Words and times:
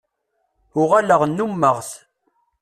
Uɣaleɣ 0.81 1.21
nnumeɣ-t. 1.25 1.89